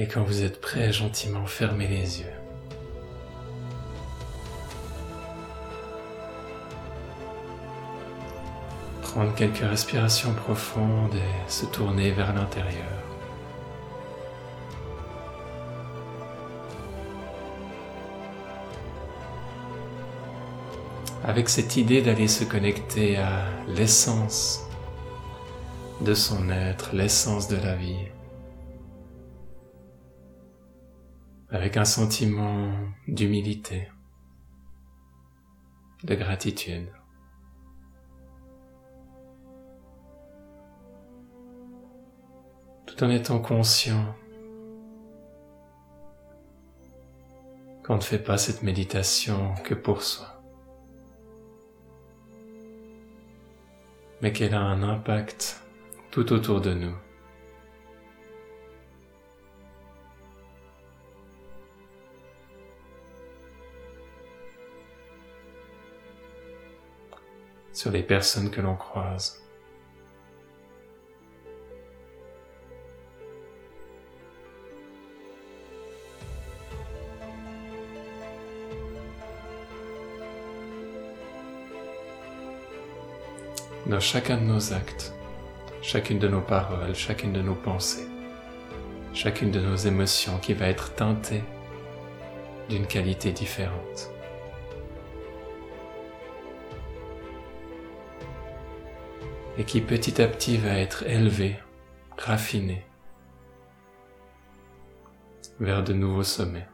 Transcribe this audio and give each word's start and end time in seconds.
Et 0.00 0.06
quand 0.06 0.22
vous 0.22 0.42
êtes 0.42 0.62
prêt, 0.62 0.94
gentiment 0.94 1.44
fermez 1.44 1.86
les 1.86 2.20
yeux. 2.20 2.32
Prendre 9.02 9.34
quelques 9.34 9.58
respirations 9.58 10.32
profondes 10.32 11.14
et 11.16 11.50
se 11.50 11.66
tourner 11.66 12.12
vers 12.12 12.32
l'intérieur. 12.32 12.88
Avec 21.24 21.50
cette 21.50 21.76
idée 21.76 22.00
d'aller 22.00 22.26
se 22.26 22.44
connecter 22.44 23.18
à 23.18 23.44
l'essence 23.68 24.66
de 26.00 26.14
son 26.14 26.48
être, 26.48 26.94
l'essence 26.94 27.48
de 27.48 27.56
la 27.56 27.74
vie. 27.74 28.06
Avec 31.52 31.76
un 31.76 31.84
sentiment 31.84 32.70
d'humilité, 33.08 33.88
de 36.04 36.14
gratitude. 36.14 36.88
Tout 42.86 43.02
en 43.02 43.10
étant 43.10 43.40
conscient 43.40 44.14
qu'on 47.84 47.96
ne 47.96 48.00
fait 48.00 48.22
pas 48.22 48.38
cette 48.38 48.62
méditation 48.62 49.54
que 49.64 49.74
pour 49.74 50.02
soi, 50.02 50.40
mais 54.22 54.32
qu'elle 54.32 54.54
a 54.54 54.60
un 54.60 54.84
impact 54.84 55.60
tout 56.12 56.32
autour 56.32 56.60
de 56.60 56.74
nous. 56.74 57.09
Sur 67.80 67.90
les 67.90 68.02
personnes 68.02 68.50
que 68.50 68.60
l'on 68.60 68.76
croise. 68.76 69.40
Dans 83.86 83.98
chacun 83.98 84.36
de 84.36 84.42
nos 84.42 84.74
actes 84.74 85.14
chacune 85.80 86.18
de 86.18 86.28
nos 86.28 86.42
paroles, 86.42 86.94
chacune 86.94 87.32
de 87.32 87.40
nos 87.40 87.54
pensées, 87.54 88.06
chacune 89.14 89.50
de 89.50 89.60
nos 89.60 89.76
émotions 89.76 90.36
qui 90.36 90.52
va 90.52 90.66
être 90.66 90.94
teintée 90.94 91.42
d'une 92.68 92.86
qualité 92.86 93.32
différente. 93.32 94.19
Et 99.58 99.64
qui 99.64 99.80
petit 99.80 100.22
à 100.22 100.28
petit 100.28 100.56
va 100.56 100.78
être 100.78 101.04
élevée, 101.06 101.58
raffinée 102.16 102.84
vers 105.58 105.84
de 105.84 105.92
nouveaux 105.92 106.22
sommets. 106.22 106.69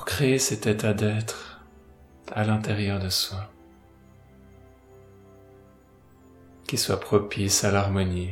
Pour 0.00 0.06
créer 0.06 0.38
cet 0.38 0.66
état 0.66 0.94
d'être 0.94 1.60
à 2.32 2.42
l'intérieur 2.44 2.98
de 2.98 3.10
soi 3.10 3.50
qui 6.66 6.78
soit 6.78 6.98
propice 6.98 7.64
à 7.64 7.70
l'harmonie. 7.70 8.30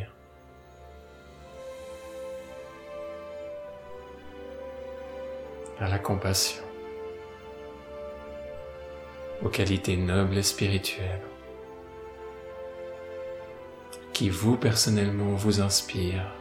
à 5.78 5.88
la 5.88 5.98
compassion, 5.98 6.64
aux 9.42 9.50
qualités 9.50 9.98
nobles 9.98 10.38
et 10.38 10.42
spirituelles 10.42 11.20
qui 14.14 14.30
vous 14.30 14.56
personnellement 14.56 15.34
vous 15.34 15.60
inspirent, 15.60 16.32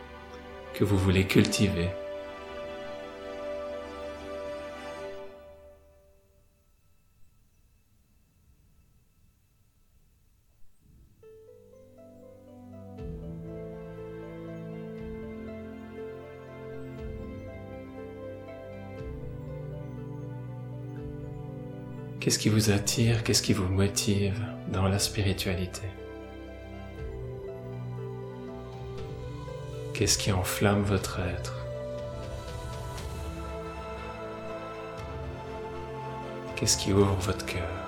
que 0.74 0.86
vous 0.86 0.98
voulez 0.98 1.28
cultiver 1.28 1.90
Qu'est-ce 22.28 22.40
qui 22.40 22.50
vous 22.50 22.72
attire 22.72 23.24
Qu'est-ce 23.24 23.42
qui 23.42 23.54
vous 23.54 23.70
motive 23.70 24.38
dans 24.68 24.90
la 24.90 25.00
spiritualité? 25.00 25.88
Qu'est-ce 29.94 30.18
qui 30.18 30.34
enflamme 30.34 30.82
votre 30.82 31.22
être? 31.22 31.66
Qu'est-ce 36.58 36.78
qui 36.78 36.92
ouvre 36.92 37.16
votre 37.22 37.46
cœur? 37.46 37.87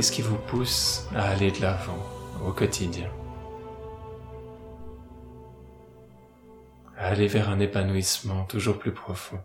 Qu'est-ce 0.00 0.12
qui 0.12 0.22
vous 0.22 0.38
pousse 0.38 1.06
à 1.14 1.28
aller 1.28 1.50
de 1.50 1.60
l'avant 1.60 2.02
au 2.42 2.52
quotidien? 2.52 3.12
À 6.96 7.08
aller 7.08 7.26
vers 7.26 7.50
un 7.50 7.60
épanouissement 7.60 8.46
toujours 8.46 8.78
plus 8.78 8.94
profond. 8.94 9.44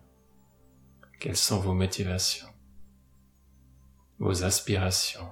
Quelles 1.19 1.35
sont 1.35 1.59
vos 1.59 1.73
motivations? 1.73 2.47
Vos 4.17 4.45
aspirations? 4.45 5.27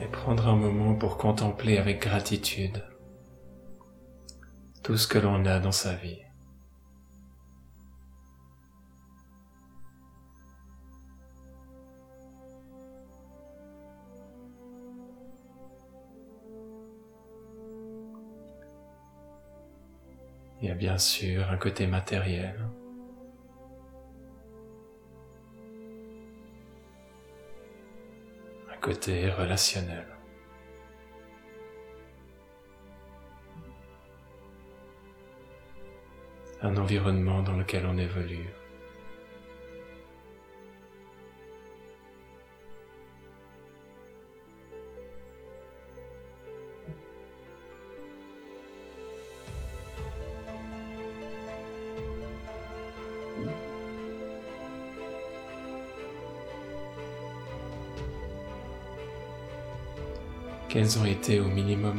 Et 0.00 0.06
prendre 0.06 0.46
un 0.48 0.56
moment 0.56 0.94
pour 0.94 1.16
contempler 1.16 1.78
avec 1.78 2.02
gratitude 2.02 2.84
tout 4.82 4.96
ce 4.96 5.08
que 5.08 5.18
l'on 5.18 5.44
a 5.44 5.58
dans 5.58 5.72
sa 5.72 5.94
vie. 5.94 6.22
Il 20.60 20.68
y 20.68 20.70
a 20.70 20.74
bien 20.74 20.98
sûr 20.98 21.48
un 21.50 21.56
côté 21.56 21.86
matériel. 21.86 22.68
Relationnel. 29.30 30.06
Un 36.62 36.76
environnement 36.76 37.42
dans 37.42 37.56
lequel 37.56 37.86
on 37.86 37.96
évolue. 37.98 38.48
Quels 60.68 60.98
ont 60.98 61.06
été 61.06 61.40
au 61.40 61.46
minimum 61.46 61.98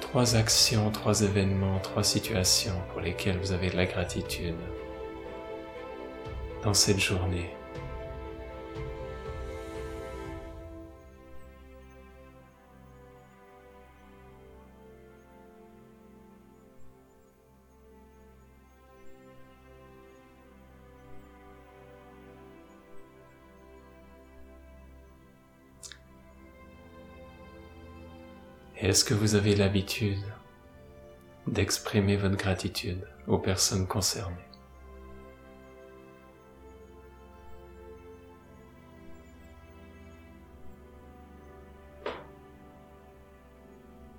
trois 0.00 0.34
actions, 0.34 0.90
trois 0.90 1.20
événements, 1.20 1.78
trois 1.80 2.02
situations 2.02 2.72
pour 2.88 3.02
lesquelles 3.02 3.38
vous 3.38 3.52
avez 3.52 3.68
de 3.68 3.76
la 3.76 3.84
gratitude 3.84 4.54
dans 6.64 6.72
cette 6.72 6.98
journée? 6.98 7.50
Est-ce 28.78 29.06
que 29.06 29.14
vous 29.14 29.36
avez 29.36 29.56
l'habitude 29.56 30.22
d'exprimer 31.46 32.18
votre 32.18 32.36
gratitude 32.36 33.08
aux 33.26 33.38
personnes 33.38 33.86
concernées? 33.86 34.36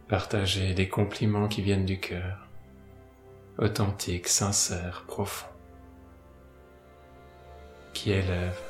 Partagez 0.07 0.73
des 0.73 0.89
compliments 0.89 1.47
qui 1.47 1.61
viennent 1.61 1.85
du 1.85 1.99
cœur, 1.99 2.47
authentiques, 3.59 4.27
sincères, 4.27 5.03
profonds, 5.05 5.45
qui 7.93 8.09
élèvent 8.09 8.66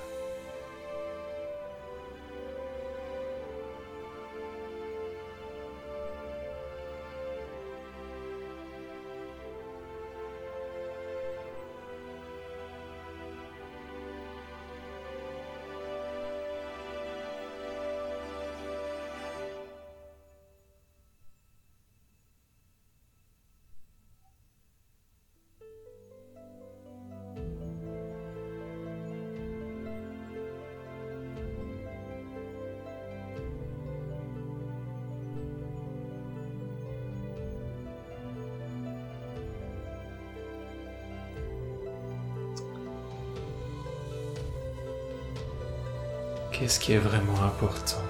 Qu'est-ce 46.59 46.79
qui 46.79 46.93
est 46.93 46.97
vraiment 46.97 47.39
important? 47.43 48.01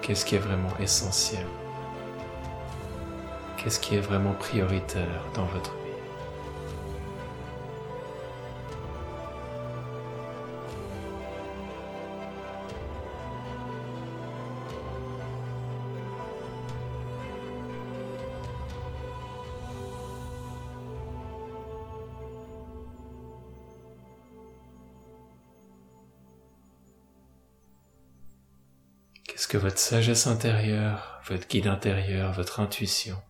Qu'est-ce 0.00 0.24
qui 0.24 0.36
est 0.36 0.38
vraiment 0.38 0.70
essentiel? 0.78 1.44
Qu'est-ce 3.56 3.80
qui 3.80 3.96
est 3.96 4.00
vraiment 4.00 4.34
prioritaire 4.34 5.24
dans 5.34 5.44
votre 5.46 5.74
que 29.50 29.58
votre 29.58 29.78
sagesse 29.78 30.28
intérieure, 30.28 31.20
votre 31.24 31.48
guide 31.48 31.66
intérieur, 31.66 32.32
votre 32.32 32.60
intuition. 32.60 33.20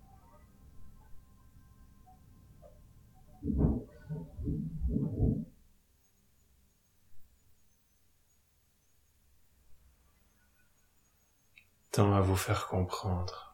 Tend 11.90 12.12
à 12.12 12.20
vous 12.20 12.37
faire 12.37 12.66
comprendre 12.66 13.50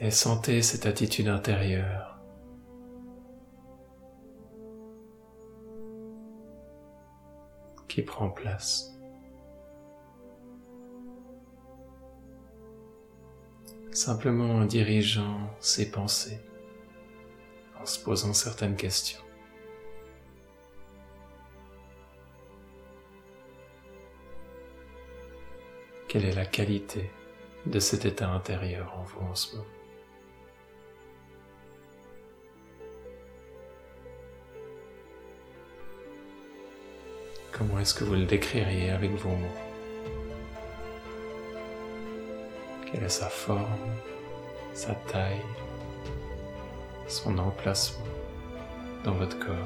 et 0.00 0.10
sentez 0.10 0.62
cette 0.62 0.86
attitude 0.86 1.28
intérieure. 1.28 2.18
qui 7.88 8.02
prend 8.02 8.28
place. 8.28 8.94
Simplement 13.90 14.56
en 14.56 14.66
dirigeant 14.66 15.50
ses 15.58 15.90
pensées, 15.90 16.38
en 17.80 17.86
se 17.86 17.98
posant 17.98 18.34
certaines 18.34 18.76
questions. 18.76 19.22
Quelle 26.06 26.26
est 26.26 26.34
la 26.34 26.46
qualité 26.46 27.10
de 27.66 27.80
cet 27.80 28.04
état 28.04 28.30
intérieur 28.30 28.94
en 28.96 29.02
vous 29.02 29.20
en 29.20 29.34
ce 29.34 29.56
moment? 29.56 29.77
Comment 37.58 37.80
est-ce 37.80 37.92
que 37.92 38.04
vous 38.04 38.14
le 38.14 38.24
décririez 38.24 38.90
avec 38.90 39.10
vos 39.16 39.30
mots? 39.30 39.58
Quelle 42.86 43.02
est 43.02 43.08
sa 43.08 43.28
forme, 43.28 43.96
sa 44.74 44.94
taille, 44.94 45.42
son 47.08 47.36
emplacement 47.36 48.06
dans 49.02 49.14
votre 49.14 49.36
corps? 49.40 49.56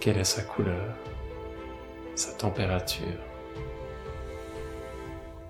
Quelle 0.00 0.18
est 0.18 0.24
sa 0.24 0.42
couleur, 0.42 0.92
sa 2.16 2.32
température, 2.32 3.20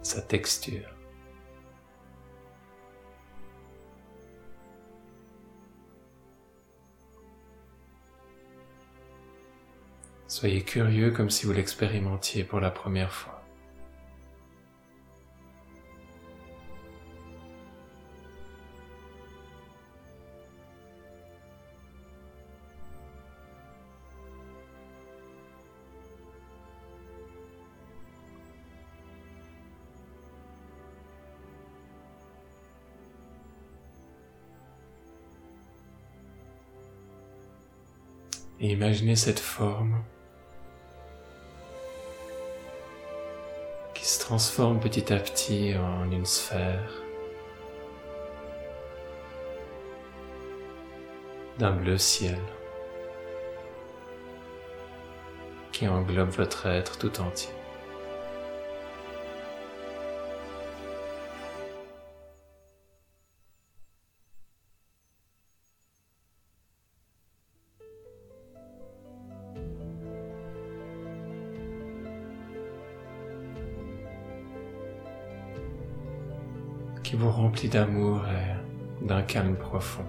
sa 0.03 0.21
texture? 0.21 0.98
Soyez 10.39 10.63
curieux 10.63 11.11
comme 11.11 11.31
si 11.31 11.47
vous 11.47 11.53
l'expérimentiez 11.53 12.45
pour 12.45 12.61
la 12.61 12.71
première 12.71 13.13
fois. 13.13 13.43
Et 38.61 38.71
imaginez 38.71 39.17
cette 39.17 39.41
forme 39.41 40.05
transforme 44.29 44.79
petit 44.79 45.11
à 45.11 45.19
petit 45.19 45.75
en 45.75 46.13
une 46.13 46.27
sphère 46.27 46.93
d'un 51.59 51.71
bleu 51.71 51.97
ciel 51.97 52.39
qui 55.73 55.89
englobe 55.89 56.29
votre 56.29 56.67
être 56.67 56.99
tout 56.99 57.23
entier. 57.23 57.58
Vous 77.19 77.31
remplit 77.31 77.69
d'amour 77.69 78.21
et 78.29 79.05
d'un 79.05 79.23
calme 79.23 79.57
profond. 79.57 80.05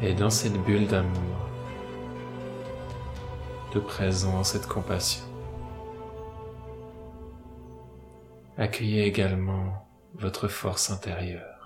Et 0.00 0.14
dans 0.14 0.30
cette 0.30 0.56
bulle 0.62 0.86
d'amour, 0.86 1.36
de 3.74 3.80
présence 3.80 4.54
et 4.54 4.60
de 4.60 4.66
compassion, 4.66 5.24
accueillez 8.56 9.04
également 9.06 9.88
votre 10.14 10.46
force 10.46 10.90
intérieure. 10.90 11.58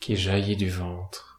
qui 0.00 0.16
jaillit 0.16 0.56
du 0.56 0.70
ventre 0.70 1.29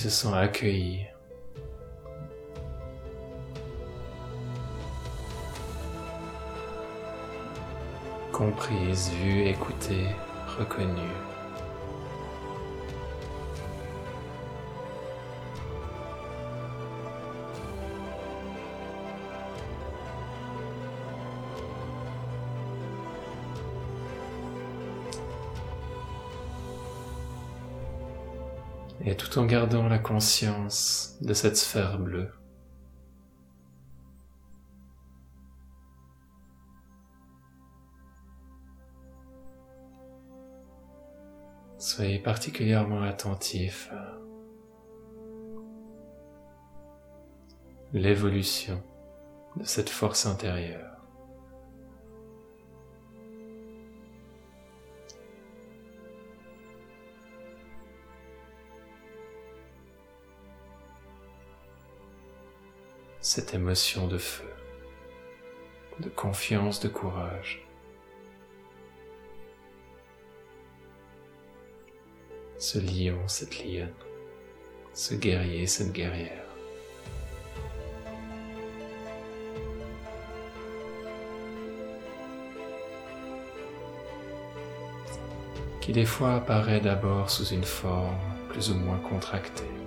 se 0.00 0.08
sent 0.08 0.32
accueilli. 0.32 1.06
comprise, 8.32 9.10
vue, 9.22 9.42
écoutée, 9.42 10.06
reconnue. 10.58 11.16
Tout 29.30 29.38
en 29.38 29.46
gardant 29.46 29.88
la 29.88 29.98
conscience 29.98 31.16
de 31.20 31.34
cette 31.34 31.56
sphère 31.56 31.98
bleue. 31.98 32.30
Soyez 41.78 42.18
particulièrement 42.18 43.02
attentif 43.02 43.90
à 43.92 44.18
l'évolution 47.92 48.82
de 49.56 49.64
cette 49.64 49.90
force 49.90 50.26
intérieure. 50.26 50.99
Cette 63.40 63.54
émotion 63.54 64.06
de 64.06 64.18
feu, 64.18 64.52
de 65.98 66.10
confiance, 66.10 66.78
de 66.78 66.88
courage. 66.88 67.66
Ce 72.58 72.78
lion, 72.78 73.16
cette 73.28 73.64
lionne, 73.64 73.94
ce 74.92 75.14
guerrier, 75.14 75.66
cette 75.66 75.92
guerrière. 75.92 76.44
qui 85.80 85.92
des 85.92 86.04
fois 86.04 86.34
apparaît 86.34 86.82
d'abord 86.82 87.30
sous 87.30 87.46
une 87.46 87.64
forme 87.64 88.18
plus 88.50 88.70
ou 88.70 88.74
moins 88.74 88.98
contractée. 88.98 89.79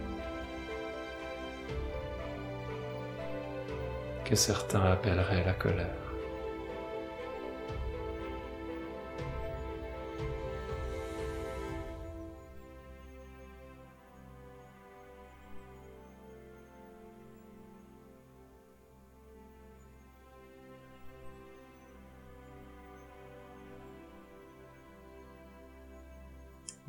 Certains 4.35 4.83
appelleraient 4.83 5.43
la 5.43 5.53
colère. 5.53 6.03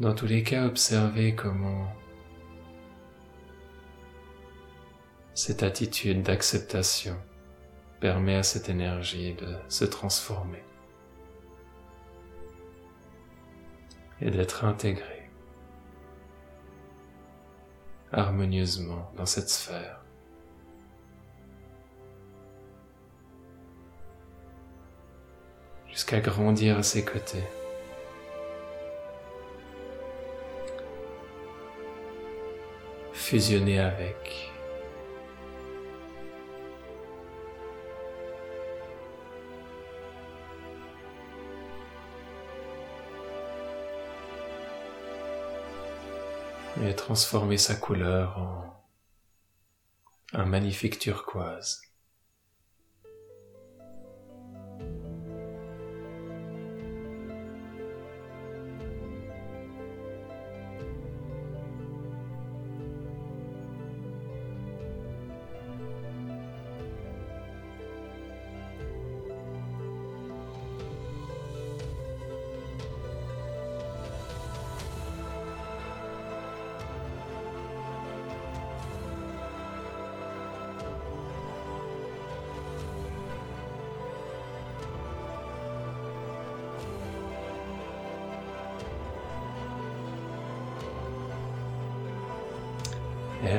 Dans 0.00 0.12
tous 0.12 0.26
les 0.26 0.42
cas, 0.42 0.66
observez 0.66 1.34
comment 1.34 1.86
cette 5.34 5.62
attitude 5.62 6.22
d'acceptation 6.22 7.16
permet 8.04 8.34
à 8.34 8.42
cette 8.42 8.68
énergie 8.68 9.32
de 9.32 9.56
se 9.70 9.86
transformer 9.86 10.62
et 14.20 14.30
d'être 14.30 14.66
intégrée 14.66 15.30
harmonieusement 18.12 19.10
dans 19.16 19.24
cette 19.24 19.48
sphère. 19.48 20.04
jusqu'à 25.88 26.20
grandir 26.20 26.76
à 26.76 26.82
ses 26.82 27.06
côtés. 27.06 27.44
Fusionner 33.14 33.78
avec 33.78 34.53
et 46.82 46.94
transformer 46.94 47.58
sa 47.58 47.74
couleur 47.74 48.38
en 48.38 48.74
un 50.32 50.44
magnifique 50.44 50.98
turquoise. 50.98 51.82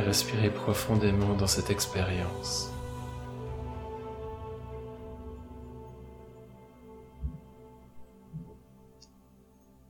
Respirez 0.01 0.49
profondément 0.49 1.33
dans 1.35 1.47
cette 1.47 1.69
expérience. 1.69 2.71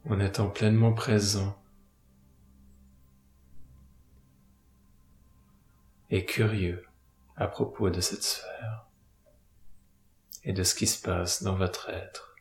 En 0.10 0.20
étant 0.20 0.50
pleinement 0.50 0.94
présent 0.94 1.58
et 6.10 6.26
curieux 6.26 6.86
à 7.36 7.48
propos 7.48 7.90
de 7.90 8.02
cette 8.02 8.24
sphère 8.24 8.86
et 10.44 10.54
de 10.54 10.64
ce 10.64 10.76
qui 10.76 10.88
se 10.88 11.02
passe 11.02 11.44
dans 11.44 11.56
votre 11.56 11.90
être. 11.90 12.35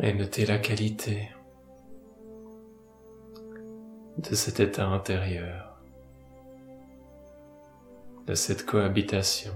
Et 0.00 0.12
notez 0.14 0.46
la 0.46 0.58
qualité 0.58 1.28
de 4.18 4.34
cet 4.34 4.60
état 4.60 4.86
intérieur, 4.86 5.80
de 8.26 8.34
cette 8.34 8.64
cohabitation 8.64 9.52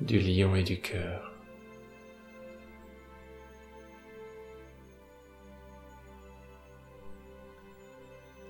du 0.00 0.18
lion 0.18 0.54
et 0.54 0.62
du 0.62 0.80
cœur. 0.80 1.34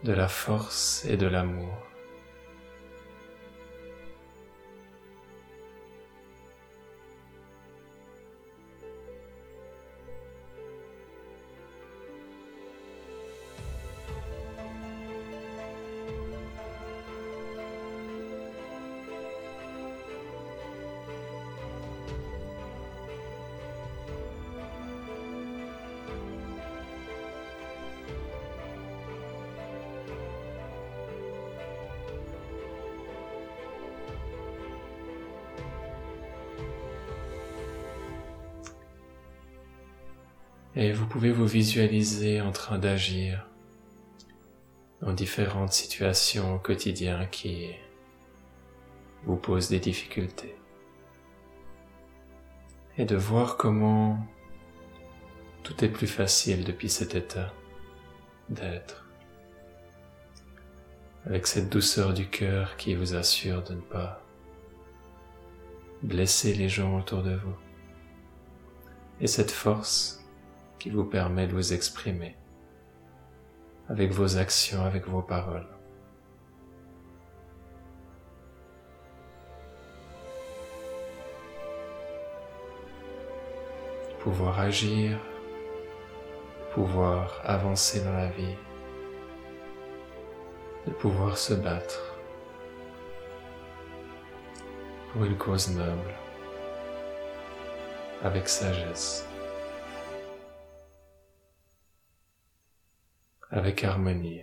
de 0.05 0.13
la 0.13 0.29
force 0.29 1.07
et 1.07 1.17
de 1.17 1.27
l'amour. 1.27 1.94
Et 40.77 40.93
vous 40.93 41.07
pouvez 41.07 41.31
vous 41.31 41.47
visualiser 41.47 42.41
en 42.41 42.51
train 42.51 42.81
d'agir 42.81 43.47
dans 45.01 45.13
différentes 45.13 45.73
situations 45.73 46.57
au 46.57 46.59
quotidien 46.59 47.27
qui 47.27 47.71
vous 49.25 49.37
posent 49.37 49.69
des 49.69 49.79
difficultés. 49.79 50.57
Et 52.99 53.05
de 53.05 53.15
voir 53.15 53.57
comment 53.57 54.19
tout 55.63 55.85
est 55.85 55.89
plus 55.89 56.09
facile 56.09 56.65
depuis 56.65 56.89
cet 56.89 57.15
état 57.15 57.53
d'être. 58.49 59.07
Avec 61.25 61.47
cette 61.47 61.71
douceur 61.71 62.15
du 62.15 62.29
cœur 62.29 62.77
qui 62.77 62.97
vous 62.97 63.15
assure 63.15 63.63
de 63.63 63.75
ne 63.75 63.81
pas 63.81 64.23
blesser 66.03 66.53
les 66.53 66.69
gens 66.69 66.99
autour 66.99 67.23
de 67.23 67.37
vous. 67.37 67.57
Et 69.21 69.29
cette 69.29 69.53
force 69.53 70.24
qui 70.79 70.91
vous 70.91 71.05
permet 71.05 71.47
de 71.47 71.53
vous 71.53 71.73
exprimer 71.73 72.37
avec 73.89 74.13
vos 74.13 74.37
actions, 74.39 74.85
avec 74.85 75.07
vos 75.07 75.23
paroles. 75.23 75.67
Pouvoir 84.21 84.59
agir, 84.59 85.19
pouvoir 86.73 87.41
avancer 87.45 88.01
dans 88.03 88.15
la 88.15 88.29
vie, 88.29 88.57
de 90.87 90.93
pouvoir 90.93 91.37
se 91.37 91.53
battre 91.53 92.15
pour 95.13 95.25
une 95.25 95.37
cause 95.37 95.69
noble, 95.77 96.15
avec 98.23 98.49
sagesse. 98.49 99.29
Avec 103.51 103.85
harmonie. 103.85 104.43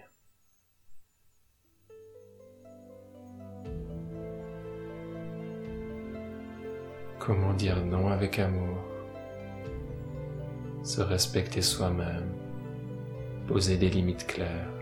Comment 7.20 7.54
dire 7.54 7.86
non 7.86 8.10
avec 8.10 8.40
amour? 8.40 8.78
Se 10.84 11.02
respecter 11.02 11.62
soi-même, 11.62 12.34
poser 13.48 13.78
des 13.78 13.90
limites 13.90 14.26
claires, 14.26 14.74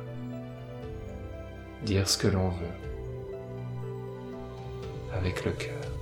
dire 1.84 2.08
ce 2.08 2.18
que 2.18 2.28
l'on 2.28 2.50
veut 2.50 2.80
avec 5.14 5.44
le 5.44 5.52
cœur. 5.52 5.99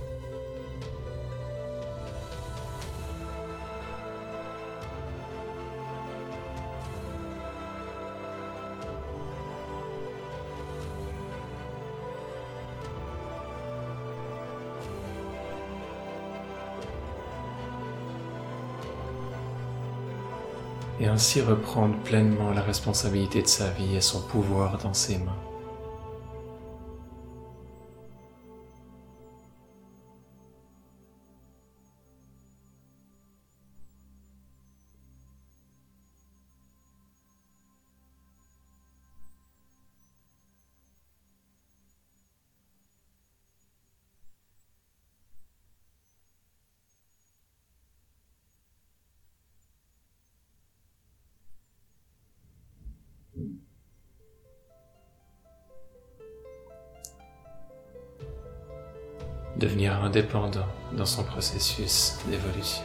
Et 21.00 21.06
ainsi 21.06 21.40
reprendre 21.40 21.96
pleinement 22.04 22.50
la 22.50 22.62
responsabilité 22.62 23.42
de 23.42 23.48
sa 23.48 23.70
vie 23.70 23.96
et 23.96 24.00
son 24.00 24.22
pouvoir 24.22 24.78
dans 24.78 24.94
ses 24.94 25.18
mains. 25.18 25.47
Indépendant 60.08 60.66
dans 60.92 61.04
son 61.04 61.22
processus 61.22 62.16
d'évolution. 62.26 62.82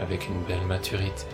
Avec 0.00 0.26
une 0.28 0.42
belle 0.44 0.66
maturité. 0.66 1.26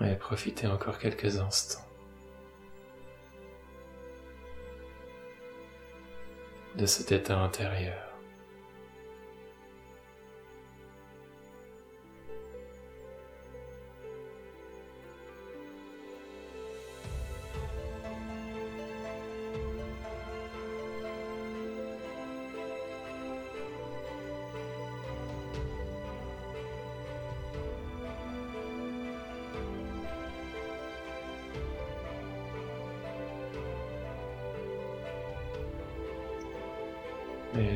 Et 0.00 0.16
profitez 0.16 0.66
encore 0.66 0.98
quelques 0.98 1.38
instants 1.38 1.86
de 6.76 6.86
cet 6.86 7.12
état 7.12 7.38
intérieur. 7.38 8.11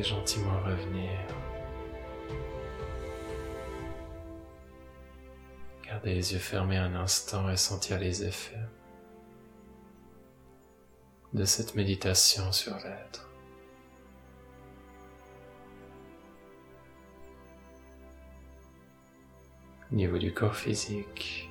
Gentiment 0.07 0.61
revenir. 0.61 1.11
Gardez 5.83 6.13
les 6.13 6.33
yeux 6.33 6.39
fermés 6.39 6.77
un 6.77 6.95
instant 6.95 7.49
et 7.49 7.57
sentir 7.57 7.99
les 7.99 8.23
effets 8.23 8.55
de 11.33 11.43
cette 11.43 11.75
méditation 11.75 12.53
sur 12.53 12.75
l'être. 12.77 13.29
Niveau 19.91 20.17
du 20.17 20.33
corps 20.33 20.55
physique, 20.55 21.49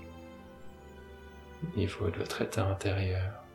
niveau 1.77 2.09
de 2.09 2.19
votre 2.19 2.41
état 2.43 2.67
intérieur. 2.67 3.46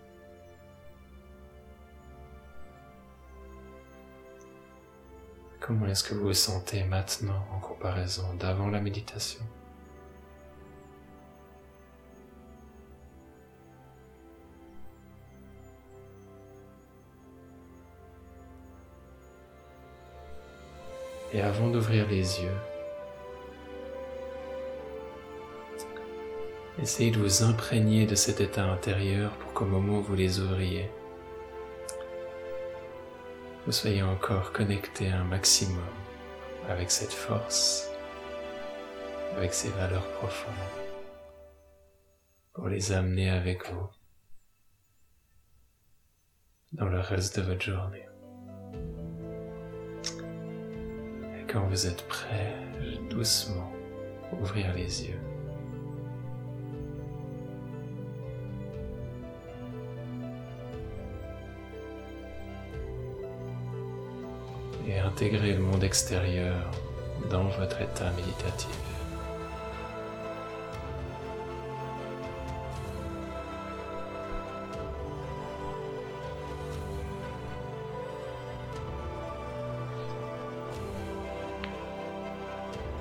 Comment 5.71 5.87
est-ce 5.87 6.03
que 6.03 6.13
vous 6.13 6.25
vous 6.25 6.33
sentez 6.33 6.83
maintenant 6.83 7.45
en 7.55 7.59
comparaison 7.59 8.33
d'avant 8.37 8.67
la 8.67 8.81
méditation? 8.81 9.39
Et 21.31 21.41
avant 21.41 21.69
d'ouvrir 21.69 22.05
les 22.09 22.41
yeux, 22.41 22.51
essayez 26.81 27.11
de 27.11 27.17
vous 27.17 27.43
imprégner 27.43 28.05
de 28.05 28.15
cet 28.15 28.41
état 28.41 28.65
intérieur 28.65 29.31
pour 29.37 29.53
qu'au 29.53 29.65
moment 29.65 29.99
où 29.99 30.01
vous 30.01 30.15
les 30.15 30.41
ouvriez, 30.41 30.91
vous 33.65 33.71
soyez 33.71 34.01
encore 34.01 34.51
connecté 34.51 35.09
un 35.09 35.23
maximum 35.23 35.83
avec 36.67 36.89
cette 36.89 37.13
force, 37.13 37.89
avec 39.37 39.53
ces 39.53 39.69
valeurs 39.69 40.07
profondes, 40.13 40.53
pour 42.53 42.67
les 42.67 42.91
amener 42.91 43.29
avec 43.29 43.71
vous 43.71 43.87
dans 46.73 46.87
le 46.87 46.99
reste 46.99 47.39
de 47.39 47.43
votre 47.43 47.61
journée. 47.61 48.07
Et 51.37 51.45
quand 51.51 51.67
vous 51.67 51.85
êtes 51.85 52.07
prêt, 52.07 52.55
doucement 53.09 53.71
ouvrir 54.39 54.73
les 54.73 55.07
yeux. 55.07 55.30
Et 65.11 65.25
intégrer 65.25 65.53
le 65.53 65.59
monde 65.59 65.83
extérieur 65.83 66.55
dans 67.29 67.43
votre 67.43 67.81
état 67.81 68.11
méditatif. 68.11 68.69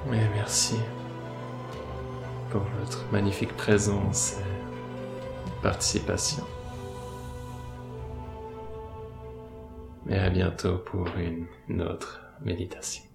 Mais 0.09 0.29
merci 0.35 0.77
pour 2.51 2.63
votre 2.81 3.05
magnifique 3.13 3.57
présence 3.57 4.35
et 4.39 5.63
participation. 5.63 6.45
Et 10.11 10.19
à 10.19 10.29
bientôt 10.29 10.79
pour 10.79 11.07
une 11.17 11.83
autre 11.83 12.21
méditation. 12.43 13.10